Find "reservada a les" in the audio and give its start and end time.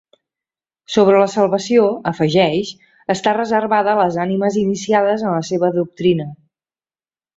3.39-4.17